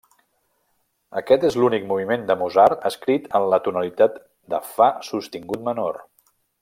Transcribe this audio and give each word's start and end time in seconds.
Aquest 1.19 1.43
és 1.49 1.57
l'únic 1.63 1.85
moviment 1.91 2.23
de 2.31 2.37
Mozart 2.43 2.87
escrit 2.91 3.27
en 3.41 3.45
la 3.55 3.59
tonalitat 3.67 4.17
de 4.55 4.61
fa 4.71 4.89
sostingut 5.11 5.63
menor. 5.69 6.01